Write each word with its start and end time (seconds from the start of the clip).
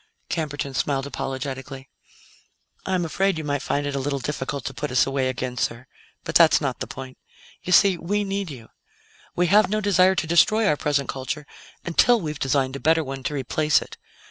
Camberton 0.29 0.73
smiled 0.73 1.05
apologetically. 1.05 1.87
"I'm 2.87 3.05
afraid 3.05 3.37
you 3.37 3.43
might 3.43 3.61
find 3.61 3.85
it 3.85 3.93
a 3.95 3.99
little 3.99 4.17
difficult 4.17 4.65
to 4.65 4.73
put 4.73 4.89
us 4.89 5.05
away 5.05 5.29
again, 5.29 5.57
sir; 5.57 5.85
but 6.23 6.33
that's 6.33 6.59
not 6.59 6.79
the 6.79 6.87
point. 6.87 7.19
You 7.61 7.71
see, 7.71 7.99
we 7.99 8.23
need 8.23 8.49
you. 8.49 8.69
We 9.35 9.45
have 9.45 9.69
no 9.69 9.79
desire 9.79 10.15
to 10.15 10.25
destroy 10.25 10.65
our 10.65 10.75
present 10.75 11.07
culture 11.07 11.45
until 11.85 12.19
we 12.19 12.31
have 12.31 12.39
designed 12.39 12.75
a 12.75 12.79
better 12.79 13.03
one 13.03 13.21
to 13.21 13.35
replace 13.35 13.79
it. 13.79 13.97